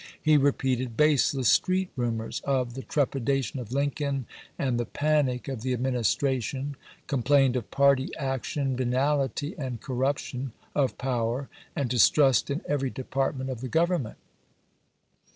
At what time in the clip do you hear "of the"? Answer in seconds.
2.43-2.81, 5.47-5.73, 13.51-13.69